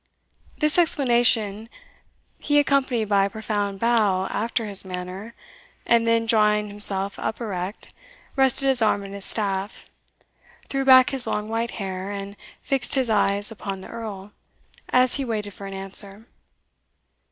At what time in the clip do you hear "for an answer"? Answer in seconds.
15.53-16.25